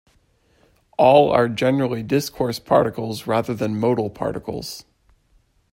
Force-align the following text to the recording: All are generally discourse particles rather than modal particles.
All 0.97 1.29
are 1.29 1.47
generally 1.47 2.01
discourse 2.01 2.57
particles 2.57 3.27
rather 3.27 3.53
than 3.53 3.79
modal 3.79 4.09
particles. 4.09 4.83